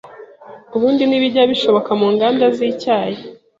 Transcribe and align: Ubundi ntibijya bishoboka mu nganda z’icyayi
Ubundi 0.75 1.01
ntibijya 1.05 1.49
bishoboka 1.51 1.91
mu 1.99 2.07
nganda 2.13 2.45
z’icyayi 2.55 3.19